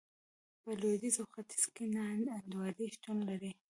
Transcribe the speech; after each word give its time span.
په 0.63 0.69
لوېدیځ 0.79 1.15
او 1.21 1.25
ختیځ 1.33 1.63
کې 1.75 1.85
نا 1.95 2.03
انډولي 2.35 2.85
شتون 2.95 3.17
لري. 3.29 3.51